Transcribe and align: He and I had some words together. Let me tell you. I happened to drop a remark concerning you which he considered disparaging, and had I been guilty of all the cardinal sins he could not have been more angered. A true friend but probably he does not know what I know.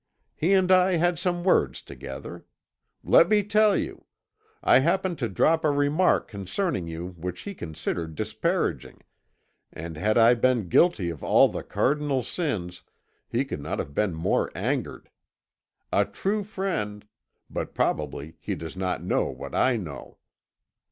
He 0.35 0.53
and 0.53 0.71
I 0.71 0.93
had 0.95 1.19
some 1.19 1.43
words 1.43 1.83
together. 1.83 2.43
Let 3.03 3.29
me 3.29 3.43
tell 3.43 3.77
you. 3.77 4.05
I 4.63 4.79
happened 4.79 5.19
to 5.19 5.29
drop 5.29 5.63
a 5.63 5.69
remark 5.69 6.27
concerning 6.27 6.87
you 6.87 7.09
which 7.09 7.41
he 7.41 7.53
considered 7.53 8.15
disparaging, 8.15 9.01
and 9.71 9.97
had 9.97 10.17
I 10.17 10.33
been 10.33 10.69
guilty 10.69 11.11
of 11.11 11.23
all 11.23 11.49
the 11.49 11.61
cardinal 11.61 12.23
sins 12.23 12.81
he 13.29 13.45
could 13.45 13.61
not 13.61 13.77
have 13.77 13.93
been 13.93 14.15
more 14.15 14.51
angered. 14.55 15.11
A 15.93 16.03
true 16.05 16.43
friend 16.43 17.05
but 17.47 17.75
probably 17.75 18.37
he 18.39 18.55
does 18.55 18.75
not 18.75 19.03
know 19.03 19.25
what 19.25 19.53
I 19.53 19.77
know. 19.77 20.17